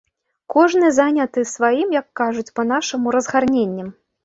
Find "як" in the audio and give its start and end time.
1.99-2.09